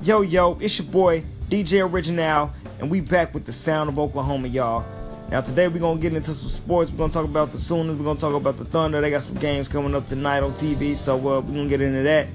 Yo, 0.00 0.20
yo, 0.20 0.56
it's 0.60 0.78
your 0.78 0.86
boy, 0.86 1.24
DJ 1.50 1.84
Original, 1.84 2.52
and 2.78 2.88
we 2.88 3.00
back 3.00 3.34
with 3.34 3.44
the 3.44 3.52
sound 3.52 3.90
of 3.90 3.98
Oklahoma, 3.98 4.46
y'all. 4.46 4.84
Now, 5.28 5.40
today 5.40 5.66
we're 5.66 5.80
going 5.80 5.98
to 5.98 6.00
get 6.02 6.14
into 6.14 6.32
some 6.34 6.48
sports. 6.48 6.92
We're 6.92 6.98
going 6.98 7.10
to 7.10 7.14
talk 7.14 7.24
about 7.24 7.50
the 7.50 7.58
Sooners. 7.58 7.96
We're 7.96 8.04
going 8.04 8.14
to 8.14 8.20
talk 8.20 8.34
about 8.34 8.58
the 8.58 8.64
Thunder. 8.64 9.00
They 9.00 9.10
got 9.10 9.24
some 9.24 9.34
games 9.34 9.66
coming 9.66 9.96
up 9.96 10.06
tonight 10.06 10.44
on 10.44 10.52
TV, 10.52 10.94
so 10.94 11.16
uh, 11.16 11.40
we're 11.40 11.52
going 11.52 11.64
to 11.64 11.68
get 11.68 11.80
into 11.80 12.04
that. 12.04 12.28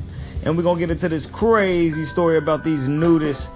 And 0.44 0.58
we're 0.58 0.64
going 0.64 0.78
to 0.78 0.80
get 0.82 0.92
into 0.92 1.08
this 1.08 1.26
crazy 1.26 2.04
story 2.04 2.36
about 2.36 2.66
these 2.66 2.90
nudists 2.90 3.48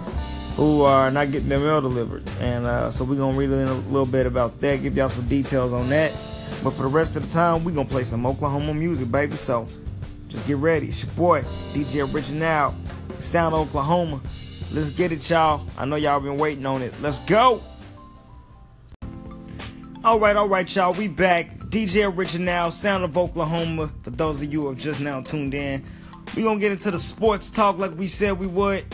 who 0.56 0.84
are 0.84 1.12
not 1.12 1.30
getting 1.30 1.50
their 1.50 1.60
mail 1.60 1.82
delivered. 1.82 2.24
And 2.40 2.66
uh, 2.66 2.90
so 2.92 3.04
we're 3.04 3.18
going 3.18 3.34
to 3.34 3.40
read 3.40 3.50
a 3.50 3.74
little 3.74 4.06
bit 4.06 4.26
about 4.26 4.62
that, 4.62 4.82
give 4.82 4.96
y'all 4.96 5.10
some 5.10 5.28
details 5.28 5.74
on 5.74 5.90
that. 5.90 6.14
But 6.64 6.70
for 6.70 6.84
the 6.84 6.90
rest 6.90 7.18
of 7.18 7.28
the 7.28 7.34
time, 7.34 7.66
we're 7.66 7.74
going 7.74 7.88
to 7.88 7.94
play 7.94 8.06
some 8.06 8.26
Oklahoma 8.26 8.74
music, 8.74 9.12
baby. 9.12 9.36
So 9.36 9.68
just 10.28 10.46
get 10.48 10.58
ready. 10.58 10.88
It's 10.88 11.04
your 11.04 11.12
boy, 11.14 11.42
DJ 11.74 12.14
Original. 12.14 12.76
Sound 13.18 13.56
of 13.56 13.68
Oklahoma. 13.68 14.22
Let's 14.72 14.90
get 14.90 15.12
it, 15.12 15.28
y'all. 15.30 15.66
I 15.78 15.86
know 15.86 15.96
y'all 15.96 16.20
been 16.20 16.38
waiting 16.38 16.66
on 16.66 16.82
it. 16.82 16.94
Let's 17.02 17.20
go. 17.20 17.62
All 20.04 20.20
right, 20.20 20.36
all 20.36 20.48
right, 20.48 20.76
y'all. 20.76 20.94
We 20.94 21.08
back. 21.08 21.58
DJ 21.70 22.14
Original, 22.16 22.72
Sound 22.72 23.04
of 23.04 23.18
Oklahoma. 23.18 23.92
For 24.04 24.12
those 24.12 24.42
of 24.42 24.52
you 24.52 24.62
who 24.62 24.70
have 24.70 24.78
just 24.78 25.02
now 25.02 25.22
tuned 25.22 25.54
in, 25.54 25.84
we 26.36 26.44
gonna 26.44 26.60
get 26.60 26.72
into 26.72 26.92
the 26.92 27.00
sports 27.00 27.50
talk 27.50 27.78
like 27.78 27.98
we 27.98 28.08
said 28.08 28.40
we 28.40 28.48
would. 28.48 28.86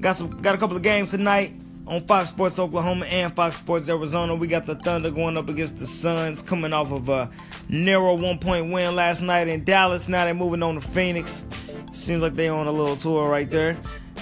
Got 0.00 0.16
some, 0.16 0.42
got 0.42 0.54
a 0.54 0.58
couple 0.58 0.76
of 0.76 0.82
games 0.82 1.10
tonight 1.10 1.54
on 1.86 2.04
Fox 2.06 2.30
Sports 2.30 2.58
Oklahoma 2.58 3.06
and 3.06 3.34
Fox 3.34 3.56
Sports 3.56 3.88
Arizona. 3.88 4.34
We 4.34 4.46
got 4.46 4.66
the 4.66 4.74
Thunder 4.74 5.10
going 5.10 5.36
up 5.36 5.48
against 5.48 5.78
the 5.78 5.86
Suns, 5.86 6.42
coming 6.42 6.72
off 6.72 6.90
of 6.90 7.08
a 7.08 7.30
narrow 7.68 8.14
one-point 8.14 8.72
win 8.72 8.96
last 8.96 9.22
night 9.22 9.48
in 9.48 9.64
Dallas. 9.64 10.08
Now 10.08 10.24
they're 10.24 10.34
moving 10.34 10.62
on 10.62 10.74
to 10.74 10.80
Phoenix. 10.80 11.44
Seems 11.92 12.22
like 12.22 12.34
they 12.34 12.48
on 12.48 12.66
a 12.66 12.72
little 12.72 12.96
tour 12.96 13.28
right 13.28 13.48
there. 13.48 13.76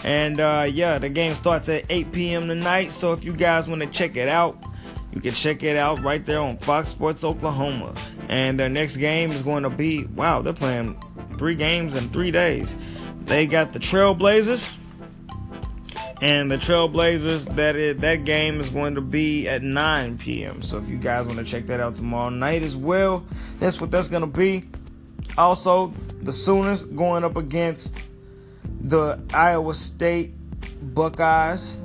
And 0.04 0.40
uh, 0.40 0.66
yeah, 0.70 0.98
the 0.98 1.08
game 1.08 1.34
starts 1.34 1.68
at 1.68 1.84
8 1.88 2.12
p.m. 2.12 2.48
tonight. 2.48 2.92
So 2.92 3.12
if 3.12 3.24
you 3.24 3.32
guys 3.32 3.68
want 3.68 3.80
to 3.80 3.86
check 3.86 4.16
it 4.16 4.28
out, 4.28 4.62
you 5.12 5.20
can 5.20 5.32
check 5.32 5.62
it 5.62 5.76
out 5.76 6.02
right 6.02 6.24
there 6.26 6.40
on 6.40 6.58
Fox 6.58 6.90
Sports 6.90 7.24
Oklahoma. 7.24 7.94
And 8.28 8.58
their 8.58 8.68
next 8.68 8.96
game 8.96 9.30
is 9.30 9.42
going 9.42 9.62
to 9.62 9.70
be 9.70 10.04
wow, 10.04 10.42
they're 10.42 10.52
playing 10.52 11.00
three 11.38 11.54
games 11.54 11.94
in 11.94 12.10
three 12.10 12.30
days. 12.30 12.74
They 13.22 13.46
got 13.46 13.72
the 13.72 13.78
Trailblazers. 13.78 14.76
And 16.20 16.50
the 16.50 16.56
Trailblazers, 16.56 17.56
that 17.56 17.76
is, 17.76 17.98
that 17.98 18.24
game 18.24 18.60
is 18.60 18.68
going 18.68 18.94
to 18.94 19.00
be 19.00 19.48
at 19.48 19.62
9 19.62 20.18
p.m. 20.18 20.62
So 20.62 20.78
if 20.78 20.88
you 20.88 20.96
guys 20.96 21.26
want 21.26 21.38
to 21.38 21.44
check 21.44 21.66
that 21.66 21.80
out 21.80 21.96
tomorrow 21.96 22.30
night 22.30 22.62
as 22.62 22.76
well, 22.76 23.24
that's 23.58 23.80
what 23.80 23.90
that's 23.90 24.08
going 24.08 24.22
to 24.22 24.26
be. 24.26 24.64
Also, 25.36 25.92
the 26.22 26.32
Sooners 26.32 26.84
going 26.84 27.24
up 27.24 27.36
against 27.36 27.96
the 28.80 29.20
Iowa 29.32 29.74
State 29.74 30.32
Buckeyes. 30.94 31.78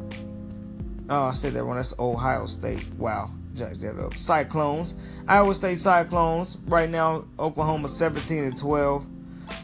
Oh, 1.10 1.24
I 1.24 1.34
said 1.34 1.54
that 1.54 1.66
one. 1.66 1.78
That's 1.78 1.94
Ohio 1.98 2.46
State. 2.46 2.86
Wow. 2.98 3.32
Jack 3.56 3.74
that 3.78 4.00
up. 4.00 4.14
Cyclones. 4.14 4.96
Iowa 5.28 5.56
State 5.56 5.80
Cyclones. 5.80 6.58
Right 6.68 6.90
now, 6.90 7.26
Oklahoma 7.40 7.90
17 7.90 8.44
and 8.44 8.58
12. 8.58 9.06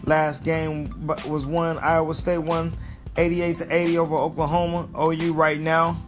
Last 0.06 0.44
game 0.44 1.08
was 1.28 1.46
won. 1.46 1.78
Iowa 1.78 2.16
State 2.16 2.40
won 2.40 2.76
88 3.18 3.58
to 3.58 3.76
80 3.76 3.98
over 3.98 4.16
Oklahoma. 4.18 4.88
OU 4.98 5.34
right 5.34 5.60
now. 5.60 6.02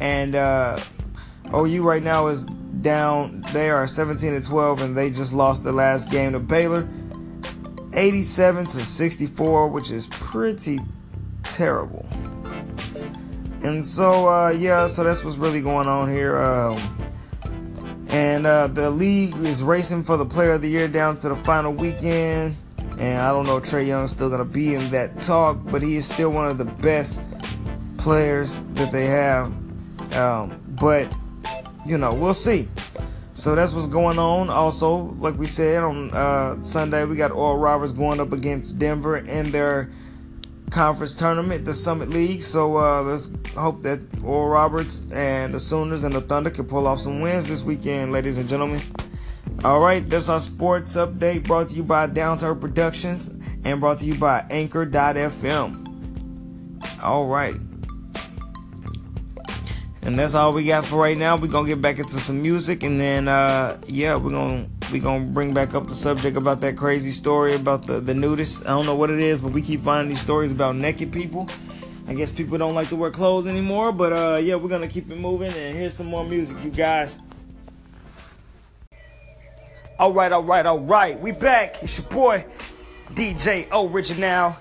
And 0.00 0.34
uh, 0.34 0.78
OU 1.54 1.82
right 1.82 2.02
now 2.02 2.28
is 2.28 2.46
down. 2.82 3.44
They 3.52 3.70
are 3.70 3.86
17 3.86 4.32
to 4.32 4.40
12, 4.40 4.82
and 4.82 4.96
they 4.96 5.10
just 5.10 5.32
lost 5.32 5.64
the 5.64 5.72
last 5.72 6.10
game 6.10 6.32
to 6.32 6.38
Baylor, 6.38 6.88
87 7.92 8.66
to 8.66 8.84
64, 8.84 9.68
which 9.68 9.90
is 9.90 10.06
pretty 10.06 10.80
terrible. 11.42 12.06
And 13.62 13.84
so, 13.84 14.28
uh, 14.28 14.50
yeah, 14.50 14.86
so 14.86 15.02
that's 15.02 15.24
what's 15.24 15.36
really 15.36 15.60
going 15.60 15.88
on 15.88 16.08
here. 16.10 16.38
Um, 16.38 16.78
and 18.10 18.46
uh, 18.46 18.68
the 18.68 18.90
league 18.90 19.36
is 19.38 19.62
racing 19.62 20.04
for 20.04 20.16
the 20.16 20.24
Player 20.24 20.52
of 20.52 20.62
the 20.62 20.68
Year 20.68 20.88
down 20.88 21.16
to 21.18 21.28
the 21.28 21.36
final 21.36 21.72
weekend. 21.72 22.56
And 22.98 23.18
I 23.18 23.30
don't 23.30 23.46
know 23.46 23.60
Trae 23.60 23.86
Young's 23.86 24.10
still 24.10 24.28
going 24.28 24.44
to 24.44 24.52
be 24.52 24.74
in 24.74 24.90
that 24.90 25.20
talk, 25.22 25.58
but 25.64 25.82
he 25.82 25.96
is 25.96 26.06
still 26.06 26.30
one 26.30 26.46
of 26.46 26.58
the 26.58 26.64
best 26.64 27.20
players 27.96 28.58
that 28.74 28.90
they 28.90 29.06
have. 29.06 29.46
Um, 30.14 30.60
but 30.80 31.12
you 31.86 31.96
know, 31.96 32.12
we'll 32.12 32.34
see. 32.34 32.68
So 33.32 33.54
that's 33.54 33.72
what's 33.72 33.86
going 33.86 34.18
on. 34.18 34.50
Also, 34.50 35.14
like 35.20 35.38
we 35.38 35.46
said 35.46 35.84
on 35.84 36.10
uh, 36.10 36.60
Sunday, 36.62 37.04
we 37.04 37.14
got 37.14 37.30
Oral 37.30 37.56
Roberts 37.56 37.92
going 37.92 38.18
up 38.18 38.32
against 38.32 38.80
Denver 38.80 39.18
in 39.18 39.52
their 39.52 39.92
conference 40.70 41.14
tournament, 41.14 41.64
the 41.64 41.72
Summit 41.72 42.08
League. 42.08 42.42
So 42.42 42.76
uh, 42.76 43.02
let's 43.02 43.30
hope 43.54 43.82
that 43.82 44.00
Oral 44.24 44.48
Roberts 44.48 45.02
and 45.12 45.54
the 45.54 45.60
Sooners 45.60 46.02
and 46.02 46.12
the 46.14 46.20
Thunder 46.20 46.50
can 46.50 46.64
pull 46.64 46.86
off 46.86 46.98
some 46.98 47.20
wins 47.20 47.46
this 47.46 47.62
weekend, 47.62 48.10
ladies 48.10 48.38
and 48.38 48.48
gentlemen. 48.48 48.80
All 49.64 49.80
right, 49.80 50.08
that's 50.08 50.28
our 50.28 50.38
sports 50.38 50.94
update 50.94 51.42
brought 51.42 51.70
to 51.70 51.74
you 51.74 51.82
by 51.82 52.06
Downtown 52.06 52.60
Productions 52.60 53.34
and 53.64 53.80
brought 53.80 53.98
to 53.98 54.04
you 54.04 54.14
by 54.14 54.46
Anchor.fm. 54.50 55.84
All 57.02 57.26
right. 57.26 57.56
And 60.02 60.16
that's 60.16 60.36
all 60.36 60.52
we 60.52 60.64
got 60.64 60.84
for 60.84 60.96
right 60.96 61.18
now. 61.18 61.36
We're 61.36 61.48
gonna 61.48 61.66
get 61.66 61.82
back 61.82 61.98
into 61.98 62.20
some 62.20 62.40
music 62.40 62.84
and 62.84 63.00
then 63.00 63.26
uh 63.26 63.78
yeah, 63.86 64.14
we're 64.14 64.30
gonna 64.30 64.68
we're 64.92 65.02
gonna 65.02 65.24
bring 65.24 65.52
back 65.52 65.74
up 65.74 65.88
the 65.88 65.94
subject 65.94 66.36
about 66.36 66.60
that 66.60 66.76
crazy 66.76 67.10
story 67.10 67.54
about 67.54 67.84
the, 67.84 67.98
the 67.98 68.14
nudist. 68.14 68.62
I 68.62 68.68
don't 68.68 68.86
know 68.86 68.94
what 68.94 69.10
it 69.10 69.18
is, 69.18 69.40
but 69.40 69.50
we 69.50 69.60
keep 69.60 69.80
finding 69.80 70.08
these 70.08 70.20
stories 70.20 70.52
about 70.52 70.76
naked 70.76 71.12
people. 71.12 71.48
I 72.06 72.14
guess 72.14 72.30
people 72.30 72.58
don't 72.58 72.76
like 72.76 72.90
to 72.90 72.96
wear 72.96 73.10
clothes 73.10 73.48
anymore, 73.48 73.90
but 73.90 74.12
uh 74.12 74.36
yeah, 74.36 74.54
we're 74.54 74.68
gonna 74.68 74.86
keep 74.86 75.10
it 75.10 75.18
moving 75.18 75.52
and 75.52 75.76
here's 75.76 75.94
some 75.94 76.06
more 76.06 76.24
music, 76.24 76.56
you 76.62 76.70
guys. 76.70 77.18
Alright, 80.00 80.30
alright, 80.30 80.64
alright. 80.64 81.18
We 81.18 81.32
back. 81.32 81.82
It's 81.82 81.98
your 81.98 82.06
boy 82.06 82.44
DJ 83.14 83.66
Original. 83.72 84.56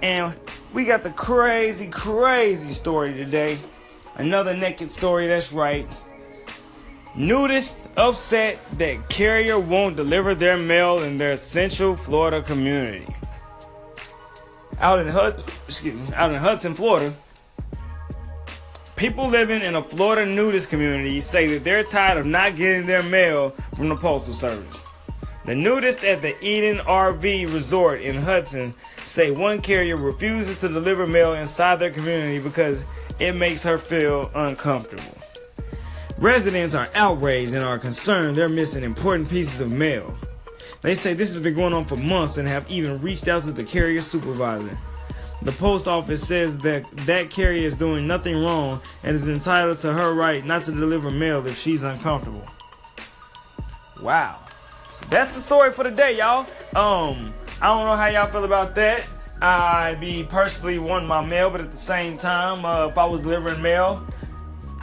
And 0.00 0.32
we 0.72 0.84
got 0.84 1.02
the 1.02 1.10
crazy, 1.10 1.88
crazy 1.88 2.68
story 2.68 3.12
today. 3.12 3.58
Another 4.14 4.56
naked 4.56 4.92
story, 4.92 5.26
that's 5.26 5.52
right. 5.52 5.88
Nudist 7.16 7.88
upset 7.96 8.60
that 8.78 9.08
carrier 9.08 9.58
won't 9.58 9.96
deliver 9.96 10.36
their 10.36 10.56
mail 10.56 11.02
in 11.02 11.18
their 11.18 11.36
Central 11.36 11.96
Florida 11.96 12.40
community. 12.40 13.08
Out 14.78 15.00
in 15.00 15.08
excuse 15.66 15.94
me, 15.94 16.14
out 16.14 16.30
in 16.30 16.36
Hudson, 16.36 16.74
Florida, 16.74 17.12
people 18.96 19.28
living 19.28 19.60
in 19.60 19.76
a 19.76 19.82
Florida 19.82 20.24
nudist 20.24 20.70
community 20.70 21.20
say 21.20 21.46
that 21.48 21.64
they're 21.64 21.84
tired 21.84 22.16
of 22.18 22.24
not 22.24 22.56
getting 22.56 22.86
their 22.86 23.02
mail 23.02 23.50
from 23.76 23.90
the 23.90 23.96
postal 23.96 24.32
service. 24.32 24.86
The 25.44 25.52
nudists 25.52 26.02
at 26.02 26.22
the 26.22 26.34
Eden 26.44 26.78
RV 26.78 27.52
Resort 27.52 28.00
in 28.00 28.16
Hudson 28.16 28.74
say 29.04 29.30
one 29.30 29.60
carrier 29.60 29.96
refuses 29.96 30.56
to 30.56 30.68
deliver 30.68 31.06
mail 31.06 31.34
inside 31.34 31.76
their 31.76 31.90
community 31.90 32.38
because 32.38 32.84
it 33.18 33.32
makes 33.32 33.62
her 33.62 33.78
feel 33.78 34.30
uncomfortable. 34.34 35.16
Residents 36.18 36.74
are 36.74 36.88
outraged 36.94 37.52
and 37.52 37.62
are 37.62 37.78
concerned 37.78 38.36
they're 38.36 38.48
missing 38.48 38.82
important 38.82 39.28
pieces 39.28 39.60
of 39.60 39.70
mail. 39.70 40.16
They 40.80 40.94
say 40.94 41.12
this 41.12 41.28
has 41.28 41.40
been 41.40 41.54
going 41.54 41.74
on 41.74 41.84
for 41.84 41.96
months 41.96 42.38
and 42.38 42.48
have 42.48 42.68
even 42.70 43.00
reached 43.02 43.28
out 43.28 43.42
to 43.42 43.52
the 43.52 43.64
carrier 43.64 44.00
supervisor. 44.00 44.76
The 45.42 45.52
post 45.52 45.86
office 45.86 46.26
says 46.26 46.58
that 46.58 46.90
that 46.98 47.30
carrier 47.30 47.66
is 47.66 47.76
doing 47.76 48.06
nothing 48.06 48.42
wrong 48.42 48.80
and 49.02 49.14
is 49.14 49.28
entitled 49.28 49.78
to 49.80 49.92
her 49.92 50.14
right 50.14 50.44
not 50.44 50.64
to 50.64 50.72
deliver 50.72 51.10
mail 51.10 51.46
if 51.46 51.56
she's 51.58 51.82
uncomfortable. 51.82 52.44
Wow. 54.02 54.40
So 54.90 55.06
that's 55.10 55.34
the 55.34 55.40
story 55.40 55.72
for 55.72 55.84
the 55.84 55.90
day, 55.90 56.16
y'all. 56.16 56.46
Um, 56.74 57.34
I 57.60 57.66
don't 57.66 57.86
know 57.86 57.96
how 57.96 58.06
y'all 58.06 58.28
feel 58.28 58.44
about 58.44 58.74
that. 58.76 59.06
I'd 59.40 59.98
be 60.00 60.24
personally 60.24 60.78
wanting 60.78 61.08
my 61.08 61.24
mail, 61.24 61.50
but 61.50 61.60
at 61.60 61.70
the 61.70 61.76
same 61.76 62.16
time, 62.16 62.64
uh, 62.64 62.88
if 62.88 62.96
I 62.96 63.04
was 63.04 63.20
delivering 63.20 63.60
mail, 63.60 64.06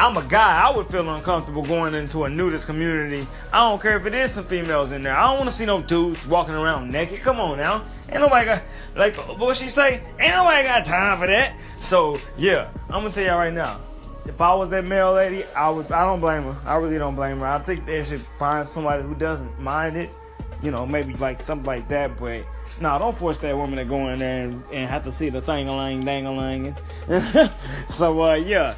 I'm 0.04 0.18
a 0.18 0.24
guy. 0.24 0.68
I 0.68 0.76
would 0.76 0.88
feel 0.88 1.10
uncomfortable 1.10 1.64
going 1.64 1.94
into 1.94 2.26
a 2.26 2.30
nudist 2.30 2.66
community. 2.66 3.26
I 3.54 3.70
don't 3.70 3.82
care 3.82 3.96
if 3.96 4.06
it 4.06 4.14
is 4.14 4.34
some 4.34 4.44
females 4.44 4.92
in 4.92 5.02
there. 5.02 5.16
I 5.16 5.28
don't 5.28 5.38
want 5.38 5.50
to 5.50 5.56
see 5.56 5.66
no 5.66 5.82
dudes 5.82 6.28
walking 6.28 6.56
around 6.56 6.92
naked. 6.92 7.22
Come 7.22 7.40
on 7.40 7.58
now. 7.58 7.86
Ain't 8.10 8.20
nobody 8.20 8.48
got, 8.48 8.64
like, 8.98 9.16
what 9.40 9.56
she 9.56 9.70
say? 9.70 10.02
Ain't 10.20 10.36
nobody 10.36 10.68
got 10.68 10.84
time 10.84 11.20
for 11.20 11.28
that. 11.28 11.56
So, 11.78 12.20
yeah, 12.38 12.70
I'm 12.90 13.00
going 13.00 13.14
to 13.14 13.16
tell 13.16 13.24
y'all 13.24 13.38
right 13.38 13.54
now. 13.54 13.80
If 14.26 14.42
I 14.42 14.54
was 14.54 14.70
that 14.72 14.84
mail 14.84 15.14
lady, 15.14 15.46
I 15.56 15.70
would. 15.70 15.90
I 15.90 16.04
don't 16.04 16.20
blame 16.20 16.44
her. 16.44 16.58
I 16.66 16.76
really 16.76 16.98
don't 16.98 17.16
blame 17.16 17.40
her. 17.40 17.48
I 17.48 17.60
think 17.60 17.86
they 17.86 18.04
should 18.04 18.20
find 18.38 18.70
somebody 18.70 19.04
who 19.04 19.16
doesn't 19.16 19.58
mind 19.58 19.96
it. 19.96 20.10
You 20.62 20.72
know, 20.72 20.86
maybe 20.86 21.14
like 21.14 21.42
something 21.42 21.66
like 21.66 21.88
that. 21.88 22.20
But 22.20 22.44
no, 22.82 23.00
don't 23.00 23.16
force 23.16 23.38
that 23.38 23.56
woman 23.56 23.78
to 23.78 23.86
go 23.86 24.10
in 24.10 24.20
there 24.20 24.44
and, 24.44 24.64
and 24.74 24.90
have 24.90 25.06
to 25.06 25.14
see 25.14 25.30
the 25.30 25.42
thing 25.42 25.70
a 25.70 25.76
lang 25.76 26.04
dang 26.04 26.26
a 26.26 26.32
lang. 26.34 26.76
so 27.90 28.22
uh, 28.24 28.36
yeah, 28.36 28.76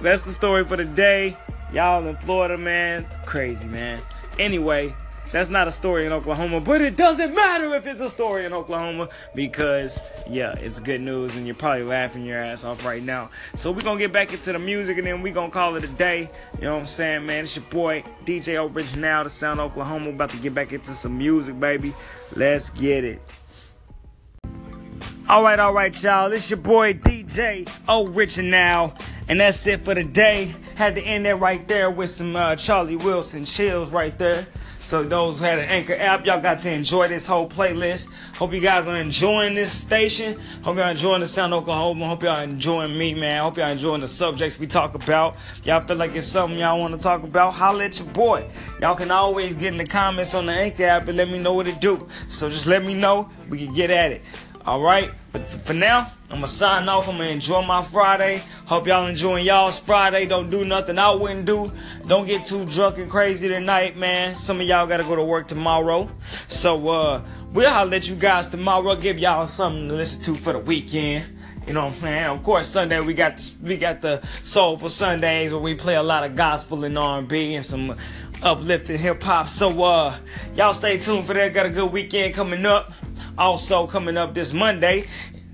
that's 0.00 0.22
the 0.22 0.32
story 0.32 0.64
for 0.64 0.76
the 0.76 0.84
day. 0.84 1.36
Y'all 1.72 2.06
in 2.06 2.16
Florida, 2.16 2.58
man, 2.58 3.06
crazy 3.24 3.66
man. 3.66 4.00
Anyway, 4.38 4.94
That's 5.32 5.48
not 5.48 5.66
a 5.66 5.72
story 5.72 6.04
in 6.04 6.12
Oklahoma, 6.12 6.60
but 6.60 6.82
it 6.82 6.94
doesn't 6.94 7.34
matter 7.34 7.74
if 7.74 7.86
it's 7.86 8.02
a 8.02 8.10
story 8.10 8.44
in 8.44 8.52
Oklahoma 8.52 9.08
because, 9.34 9.98
yeah, 10.28 10.52
it's 10.58 10.78
good 10.78 11.00
news 11.00 11.36
and 11.36 11.46
you're 11.46 11.54
probably 11.54 11.84
laughing 11.84 12.26
your 12.26 12.38
ass 12.38 12.64
off 12.64 12.84
right 12.84 13.02
now. 13.02 13.30
So 13.56 13.70
we're 13.72 13.80
going 13.80 13.96
to 13.96 14.04
get 14.04 14.12
back 14.12 14.30
into 14.34 14.52
the 14.52 14.58
music 14.58 14.98
and 14.98 15.06
then 15.06 15.22
we're 15.22 15.32
going 15.32 15.50
to 15.50 15.54
call 15.54 15.76
it 15.76 15.84
a 15.84 15.88
day. 15.88 16.28
You 16.56 16.64
know 16.64 16.74
what 16.74 16.80
I'm 16.80 16.86
saying, 16.86 17.24
man? 17.24 17.44
It's 17.44 17.56
your 17.56 17.64
boy, 17.64 18.04
DJ 18.26 18.62
Original, 18.62 19.24
the 19.24 19.30
Sound 19.30 19.58
Oklahoma. 19.58 20.10
About 20.10 20.28
to 20.30 20.36
get 20.36 20.54
back 20.54 20.74
into 20.74 20.92
some 20.92 21.16
music, 21.16 21.58
baby. 21.58 21.94
Let's 22.36 22.68
get 22.68 23.02
it. 23.02 23.22
All 25.30 25.42
right, 25.42 25.58
all 25.58 25.72
right, 25.72 26.02
y'all. 26.02 26.28
This 26.28 26.50
your 26.50 26.58
boy 26.58 26.92
DJ 26.92 27.66
Original, 27.88 28.92
and 29.28 29.40
that's 29.40 29.66
it 29.66 29.84
for 29.84 29.94
the 29.94 30.04
day. 30.04 30.54
Had 30.74 30.94
to 30.96 31.02
end 31.02 31.26
it 31.26 31.34
right 31.34 31.66
there 31.68 31.90
with 31.90 32.10
some 32.10 32.36
uh, 32.36 32.56
Charlie 32.56 32.96
Wilson 32.96 33.44
chills 33.44 33.92
right 33.92 34.16
there. 34.18 34.46
So 34.82 35.04
those 35.04 35.38
who 35.38 35.44
had 35.44 35.60
an 35.60 35.66
Anchor 35.66 35.94
app, 35.94 36.26
y'all 36.26 36.40
got 36.40 36.58
to 36.60 36.72
enjoy 36.72 37.06
this 37.06 37.24
whole 37.24 37.48
playlist. 37.48 38.08
Hope 38.34 38.52
you 38.52 38.60
guys 38.60 38.88
are 38.88 38.96
enjoying 38.96 39.54
this 39.54 39.70
station. 39.70 40.38
Hope 40.62 40.76
y'all 40.76 40.90
enjoying 40.90 41.20
the 41.20 41.26
Sound 41.28 41.54
of 41.54 41.62
Oklahoma. 41.62 42.08
Hope 42.08 42.24
y'all 42.24 42.40
enjoying 42.40 42.98
me, 42.98 43.14
man. 43.14 43.44
Hope 43.44 43.58
y'all 43.58 43.70
enjoying 43.70 44.00
the 44.00 44.08
subjects 44.08 44.58
we 44.58 44.66
talk 44.66 44.96
about. 44.96 45.36
Y'all 45.62 45.80
feel 45.86 45.96
like 45.96 46.16
it's 46.16 46.26
something 46.26 46.58
y'all 46.58 46.80
want 46.80 46.94
to 46.94 47.00
talk 47.00 47.22
about? 47.22 47.52
Holla 47.52 47.84
at 47.84 47.96
your 48.00 48.08
boy. 48.08 48.44
Y'all 48.80 48.96
can 48.96 49.12
always 49.12 49.54
get 49.54 49.72
in 49.72 49.78
the 49.78 49.86
comments 49.86 50.34
on 50.34 50.46
the 50.46 50.52
Anchor 50.52 50.82
app 50.82 51.06
and 51.06 51.16
let 51.16 51.28
me 51.28 51.38
know 51.38 51.54
what 51.54 51.68
it 51.68 51.80
do. 51.80 52.08
So 52.28 52.50
just 52.50 52.66
let 52.66 52.84
me 52.84 52.92
know. 52.92 53.30
We 53.48 53.64
can 53.64 53.74
get 53.74 53.90
at 53.90 54.10
it. 54.10 54.22
All 54.66 54.80
right, 54.80 55.12
but 55.32 55.42
for 55.46 55.72
now, 55.72 56.12
I'm 56.28 56.36
gonna 56.36 56.48
sign 56.48 56.88
off. 56.88 57.08
I'm 57.08 57.16
gonna 57.16 57.30
enjoy 57.30 57.62
my 57.62 57.82
Friday. 57.82 58.42
Hope 58.66 58.86
y'all 58.86 59.06
enjoying 59.06 59.46
y'all's 59.46 59.80
Friday. 59.80 60.26
Don't 60.26 60.50
do 60.50 60.64
nothing 60.64 60.98
I 60.98 61.14
wouldn't 61.14 61.46
do. 61.46 61.72
Don't 62.06 62.26
get 62.26 62.46
too 62.46 62.66
drunk 62.66 62.98
and 62.98 63.10
crazy 63.10 63.48
tonight, 63.48 63.96
man. 63.96 64.34
Some 64.34 64.60
of 64.60 64.66
y'all 64.66 64.86
gotta 64.86 65.04
go 65.04 65.16
to 65.16 65.24
work 65.24 65.48
tomorrow. 65.48 66.08
So 66.48 66.88
uh, 66.88 67.22
we'll 67.52 67.70
holler 67.70 67.94
at 67.94 68.08
you 68.08 68.14
guys 68.14 68.50
tomorrow. 68.50 68.94
Give 68.94 69.18
y'all 69.18 69.46
something 69.46 69.88
to 69.88 69.94
listen 69.94 70.22
to 70.22 70.34
for 70.34 70.52
the 70.52 70.58
weekend. 70.58 71.24
You 71.66 71.74
know 71.74 71.80
what 71.80 71.86
I'm 71.86 71.92
saying? 71.92 72.24
Of 72.24 72.42
course, 72.42 72.68
Sunday 72.68 73.00
we 73.00 73.14
got 73.14 73.50
we 73.62 73.76
got 73.76 74.02
the 74.02 74.20
Soulful 74.42 74.90
Sundays 74.90 75.52
where 75.52 75.62
we 75.62 75.74
play 75.74 75.94
a 75.94 76.02
lot 76.02 76.24
of 76.24 76.36
gospel 76.36 76.84
and 76.84 76.98
R&B 76.98 77.54
and 77.54 77.64
some 77.64 77.96
uplifting 78.42 78.98
hip 78.98 79.22
hop. 79.22 79.48
So 79.48 79.82
uh, 79.82 80.16
y'all 80.56 80.74
stay 80.74 80.98
tuned 80.98 81.24
for 81.24 81.34
that. 81.34 81.54
Got 81.54 81.66
a 81.66 81.70
good 81.70 81.92
weekend 81.92 82.34
coming 82.34 82.66
up. 82.66 82.92
Also, 83.38 83.86
coming 83.86 84.16
up 84.16 84.34
this 84.34 84.52
Monday, 84.52 85.04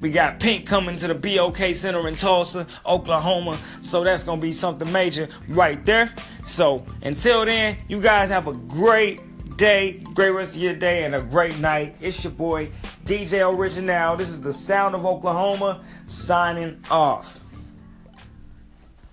we 0.00 0.10
got 0.10 0.38
Pink 0.38 0.66
coming 0.66 0.96
to 0.96 1.08
the 1.08 1.14
BOK 1.14 1.74
Center 1.74 2.06
in 2.08 2.14
Tulsa, 2.14 2.66
Oklahoma. 2.86 3.58
So 3.82 4.04
that's 4.04 4.24
going 4.24 4.40
to 4.40 4.46
be 4.46 4.52
something 4.52 4.90
major 4.92 5.28
right 5.48 5.84
there. 5.84 6.12
So 6.44 6.86
until 7.02 7.44
then, 7.44 7.76
you 7.88 8.00
guys 8.00 8.28
have 8.28 8.46
a 8.46 8.52
great 8.52 9.20
day, 9.56 10.04
great 10.14 10.30
rest 10.30 10.54
of 10.54 10.62
your 10.62 10.74
day, 10.74 11.04
and 11.04 11.14
a 11.14 11.20
great 11.20 11.58
night. 11.58 11.96
It's 12.00 12.22
your 12.22 12.32
boy, 12.32 12.70
DJ 13.04 13.48
Original. 13.48 14.16
This 14.16 14.28
is 14.28 14.40
the 14.40 14.52
sound 14.52 14.94
of 14.94 15.04
Oklahoma 15.04 15.82
signing 16.06 16.80
off. 16.90 17.40